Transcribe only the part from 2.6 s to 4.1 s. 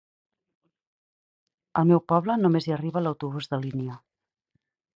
hi arriba l'autobús de línia.